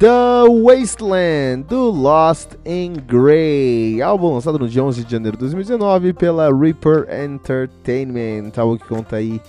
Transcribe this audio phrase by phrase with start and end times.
[0.00, 6.14] The Wasteland, do Lost in Grey, álbum lançado no dia 11 de janeiro de 2019
[6.14, 9.42] pela Reaper Entertainment, álbum que conta aí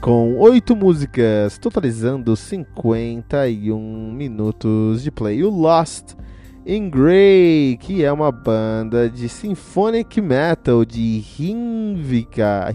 [0.00, 5.44] com oito músicas, totalizando 51 minutos de play.
[5.44, 6.14] O Lost
[6.66, 11.20] in Grey, que é uma banda de symphonic metal de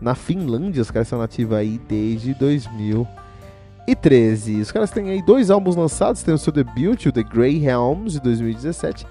[0.00, 3.04] na Finlândia, os caras são nativos aí desde 2000
[3.88, 4.60] e 13.
[4.60, 8.12] Os caras têm aí dois álbuns lançados, tem o seu debut, o The Grey Helms,
[8.12, 9.06] de 2017,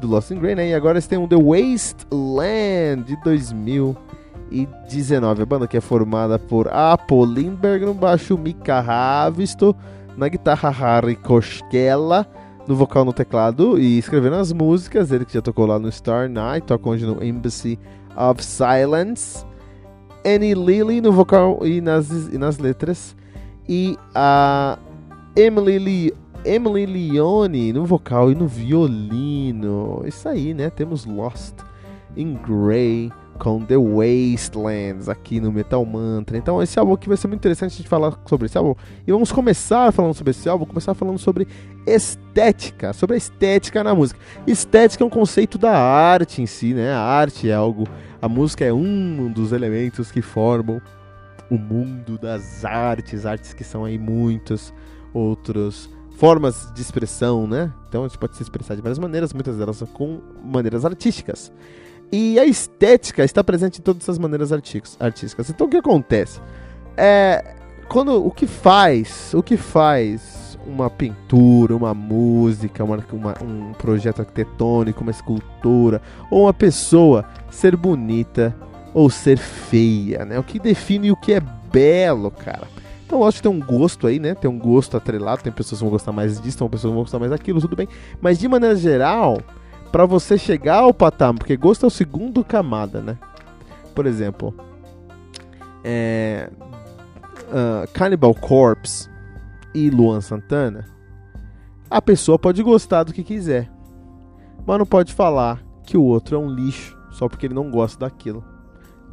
[0.00, 0.70] do Lost in Grey, né?
[0.70, 5.42] E agora eles têm o The Wasteland, de 2019.
[5.42, 9.76] A banda que é formada por Apo Lindberg no baixo, Mika Ravisto
[10.16, 12.26] na guitarra, Harry Koskela
[12.66, 16.30] no vocal no teclado e escrevendo as músicas, ele que já tocou lá no Star
[16.30, 17.78] Night, toca hoje no Embassy
[18.16, 19.44] of Silence.
[20.24, 23.14] Annie Lilly no vocal e nas, e nas letras
[23.68, 24.78] e a
[25.36, 26.14] Emily, Le
[26.44, 30.02] Emily Leone no vocal e no violino.
[30.04, 30.70] Isso aí, né?
[30.70, 31.54] Temos Lost
[32.16, 36.36] in Grey com The Wastelands aqui no Metal Mantra.
[36.36, 38.74] Então esse álbum aqui vai ser muito interessante a gente falar sobre esse álbum.
[39.06, 41.48] E vamos começar falando sobre esse álbum, começar falando sobre
[41.86, 44.20] estética, sobre a estética na música.
[44.46, 46.92] Estética é um conceito da arte em si, né?
[46.92, 47.84] A arte é algo,
[48.20, 50.80] a música é um dos elementos que formam
[51.52, 54.72] o mundo das artes, artes que são aí muitas
[55.12, 57.70] outras formas de expressão, né?
[57.88, 61.52] Então a gente pode se expressar de várias maneiras, muitas delas com maneiras artísticas.
[62.10, 65.50] E a estética está presente em todas essas maneiras artísticas.
[65.50, 66.40] Então o que acontece?
[66.96, 73.74] É quando o que faz, o que faz uma pintura, uma música, uma, uma, um
[73.74, 78.56] projeto arquitetônico, uma escultura ou uma pessoa ser bonita
[78.94, 80.38] ou ser feia, né?
[80.38, 82.68] O que define o que é belo, cara.
[83.06, 84.34] Então, lógico que tem um gosto aí, né?
[84.34, 87.02] Tem um gosto atrelado, tem pessoas que vão gostar mais disso, tem pessoas que vão
[87.02, 87.88] gostar mais daquilo, tudo bem.
[88.20, 89.38] Mas de maneira geral,
[89.90, 93.18] para você chegar ao patamar, porque gosto é o segundo camada, né?
[93.94, 94.54] Por exemplo,
[95.84, 96.48] é,
[97.48, 99.10] uh, Cannibal Corpse
[99.74, 100.86] e Luan Santana,
[101.90, 103.70] a pessoa pode gostar do que quiser,
[104.66, 107.98] mas não pode falar que o outro é um lixo só porque ele não gosta
[107.98, 108.42] daquilo.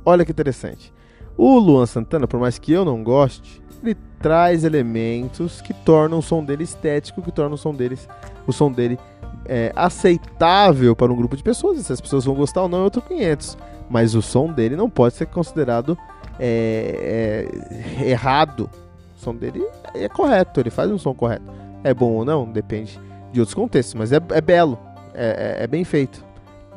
[0.06, 0.94] Olha que interessante.
[1.38, 6.22] O Luan Santana, por mais que eu não goste, ele traz elementos que tornam o
[6.22, 8.08] som dele estético, que tornam o som, deles,
[8.46, 9.00] o som dele
[9.46, 11.80] é, aceitável para um grupo de pessoas.
[11.80, 13.58] Se as pessoas vão gostar ou não é outro 500.
[13.90, 15.98] Mas o som dele não pode ser considerado
[16.40, 17.48] é,
[18.00, 18.70] é, errado.
[19.18, 21.46] O som dele é correto, ele faz um som correto.
[21.84, 22.46] É bom ou não?
[22.46, 23.00] Depende
[23.32, 24.78] de outros contextos, mas é, é belo,
[25.14, 26.24] é, é, é bem feito.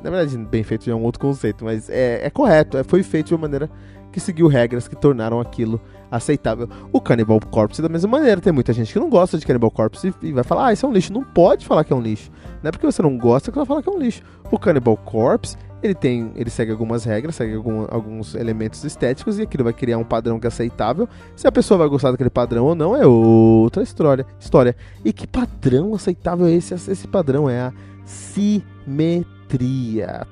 [0.02, 3.02] Na verdade, bem feito já é um outro conceito, mas é, é correto, é, foi
[3.02, 3.70] feito de uma maneira
[4.12, 6.68] que seguiu regras que tornaram aquilo aceitável.
[6.92, 10.12] O Cannibal Corpse da mesma maneira, tem muita gente que não gosta de Cannibal Corpse
[10.22, 11.12] e, vai falar, ah, isso é um lixo.
[11.12, 12.30] Não pode falar que é um lixo.
[12.62, 14.22] Não é porque você não gosta que você vai falar que é um lixo.
[14.50, 19.42] O Cannibal Corpse, ele tem, ele segue algumas regras, segue algum, alguns elementos estéticos e
[19.42, 21.08] aquilo vai criar um padrão que é aceitável.
[21.34, 24.26] Se a pessoa vai gostar daquele padrão ou não é outra história.
[24.38, 24.76] história.
[25.02, 26.74] E que padrão aceitável é esse?
[26.74, 27.72] Esse padrão é a
[28.04, 29.41] simetria.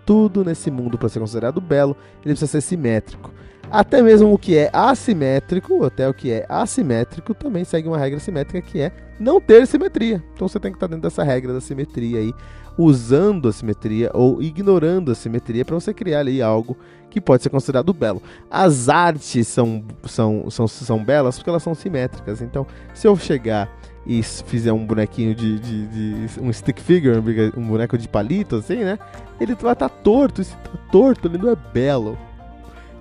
[0.05, 3.33] Tudo nesse mundo para ser considerado belo, ele precisa ser simétrico.
[3.71, 8.19] Até mesmo o que é assimétrico, até o que é assimétrico, também segue uma regra
[8.19, 10.23] simétrica que é não ter simetria.
[10.35, 12.35] Então você tem que estar dentro dessa regra da simetria aí,
[12.77, 16.77] usando a simetria ou ignorando a simetria para você criar ali algo
[17.09, 18.21] que pode ser considerado belo.
[18.51, 22.43] As artes são, são, são, são belas porque elas são simétricas.
[22.43, 23.71] Então, se eu chegar
[24.06, 25.87] e fizer um bonequinho de, de,
[26.26, 27.19] de, um stick figure,
[27.56, 28.99] um boneco de palito, assim, né?
[29.41, 30.43] Ele vai estar tá torto.
[30.43, 32.19] Se tá torto, ele não é belo.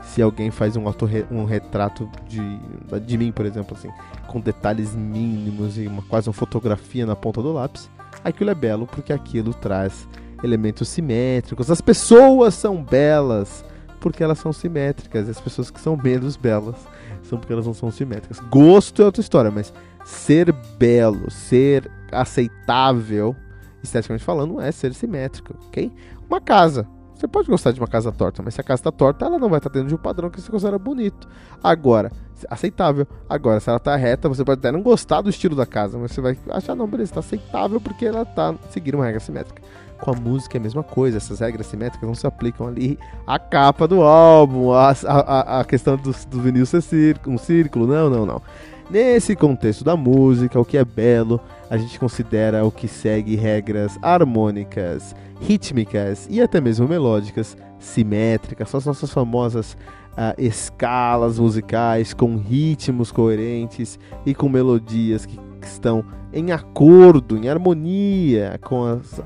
[0.03, 0.83] Se alguém faz um,
[1.31, 2.59] um retrato de,
[3.05, 3.89] de mim, por exemplo, assim,
[4.27, 7.89] com detalhes mínimos e uma, quase uma fotografia na ponta do lápis,
[8.23, 10.07] aquilo é belo porque aquilo traz
[10.43, 11.69] elementos simétricos.
[11.69, 13.63] As pessoas são belas
[13.99, 15.27] porque elas são simétricas.
[15.27, 16.75] E as pessoas que são menos belas
[17.23, 18.39] são porque elas não são simétricas.
[18.49, 19.73] Gosto é outra história, mas
[20.03, 23.35] ser belo, ser aceitável,
[23.83, 25.91] esteticamente falando, é ser simétrico, ok?
[26.29, 26.87] Uma casa.
[27.19, 29.49] Você pode gostar de uma casa torta, mas se a casa está torta, ela não
[29.49, 31.27] vai estar tá dentro de um padrão que você considera bonito.
[31.61, 32.09] Agora,
[32.49, 33.05] aceitável.
[33.27, 36.11] Agora, se ela está reta, você pode até não gostar do estilo da casa, mas
[36.11, 39.61] você vai achar, não, beleza, está aceitável porque ela está seguindo uma regra simétrica.
[39.99, 42.97] Com a música é a mesma coisa, essas regras simétricas não se aplicam ali
[43.27, 47.85] à capa do álbum, a, a, a questão do, do vinil ser círculo, um círculo,
[47.85, 48.41] não, não, não.
[48.89, 53.99] Nesse contexto da música, o que é belo, a gente considera o que segue regras
[54.01, 59.77] harmônicas, rítmicas e até mesmo melódicas, simétricas, são as nossas famosas
[60.13, 67.49] uh, escalas musicais com ritmos coerentes e com melodias que, que estão em acordo, em
[67.49, 69.21] harmonia com as,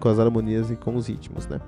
[0.00, 1.60] com as harmonias e com os ritmos, né?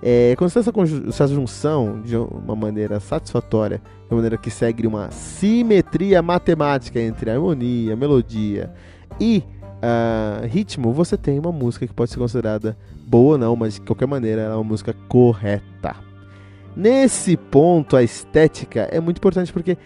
[0.00, 0.72] É, quando essa,
[1.08, 7.30] essa junção de uma maneira satisfatória, de uma maneira que segue uma simetria matemática entre
[7.30, 8.72] harmonia, melodia
[9.18, 9.42] e
[9.78, 12.76] uh, ritmo, você tem uma música que pode ser considerada
[13.06, 15.96] boa ou não, mas de qualquer maneira ela é uma música correta.
[16.76, 19.76] Nesse ponto, a estética é muito importante porque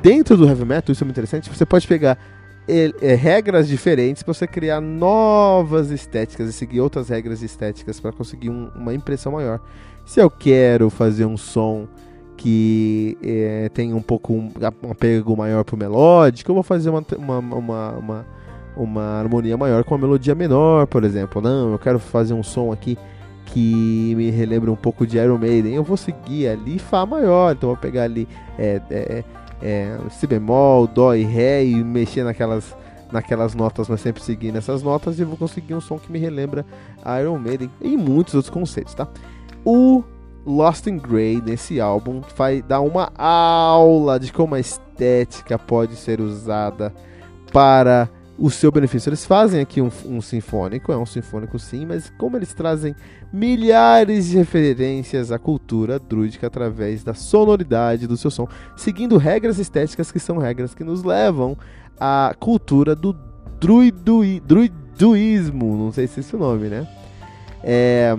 [0.00, 2.16] dentro do heavy metal, isso é muito interessante, você pode pegar
[2.66, 8.50] é, regras diferentes para você criar novas estéticas e seguir outras regras estéticas para conseguir
[8.50, 9.60] um, uma impressão maior.
[10.04, 11.86] Se eu quero fazer um som
[12.36, 14.50] que é, tem um pouco um,
[14.82, 18.26] um apego maior pro melódico, eu vou fazer uma, uma, uma, uma,
[18.76, 21.40] uma harmonia maior com uma melodia menor, por exemplo.
[21.40, 22.98] Não, eu quero fazer um som aqui
[23.46, 27.70] que me relembra um pouco de Iron Maiden, eu vou seguir ali Fá maior, então
[27.70, 28.26] eu vou pegar ali
[28.58, 29.24] é, é,
[29.62, 32.76] é, si bemol, dó e ré e mexer naquelas,
[33.10, 36.64] naquelas notas, mas sempre seguindo essas notas e vou conseguir um som que me relembra
[37.20, 39.08] Iron Maiden e muitos outros conceitos, tá?
[39.64, 40.02] O
[40.46, 46.20] Lost in Grey nesse álbum vai dar uma aula de como a estética pode ser
[46.20, 46.92] usada
[47.52, 49.08] para o seu benefício.
[49.08, 52.94] Eles fazem aqui um, um, sinfônico, é um sinfônico sim, mas como eles trazem
[53.32, 60.10] milhares de referências à cultura druídica através da sonoridade do seu som, seguindo regras estéticas
[60.10, 61.56] que são regras que nos levam
[61.98, 63.14] à cultura do
[63.60, 66.86] druidui, druiduísmo, não sei se é esse o nome, né?
[67.62, 68.16] É...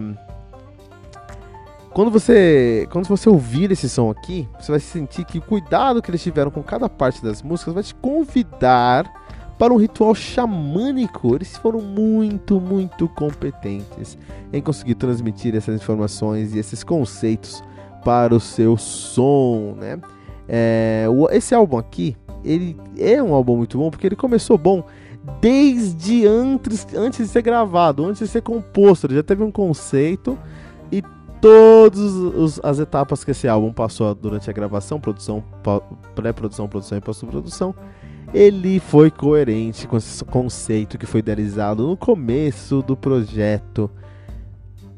[1.94, 6.12] Quando você, quando você ouvir esse som aqui, você vai sentir que o cuidado que
[6.12, 9.25] eles tiveram com cada parte das músicas vai te convidar
[9.58, 11.36] para um ritual xamânico.
[11.36, 14.18] Eles foram muito, muito competentes
[14.52, 17.64] em conseguir transmitir essas informações e esses conceitos
[18.04, 20.00] para o seu som, né?
[20.48, 24.84] É, esse álbum aqui, ele é um álbum muito bom porque ele começou bom
[25.42, 29.08] desde antes, antes de ser gravado, antes de ser composto.
[29.08, 30.38] Ele já teve um conceito
[30.92, 31.04] e
[31.42, 35.44] todas as etapas que esse álbum passou durante a gravação, produção,
[36.14, 37.74] pré-produção, produção e pós-produção,
[38.36, 43.90] ele foi coerente com esse conceito que foi idealizado no começo do projeto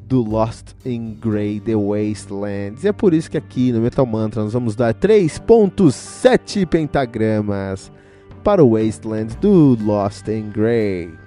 [0.07, 2.83] do Lost in Grey The Wastelands.
[2.83, 7.91] E é por isso que aqui no Metal Mantra nós vamos dar 3.7 pentagramas
[8.43, 11.26] para o Wasteland do Lost in Grey.